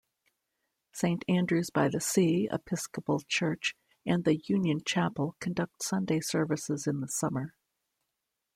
Saint 0.91 1.23
Andrew's-by-the-Sea 1.27 2.47
Episcopal 2.51 3.21
Church 3.27 3.75
and 4.03 4.23
the 4.23 4.37
Union 4.47 4.81
Chapel 4.83 5.35
conduct 5.39 5.83
Sunday 5.83 6.19
services 6.21 6.87
in 6.87 7.01
the 7.01 7.07
summer. 7.07 7.53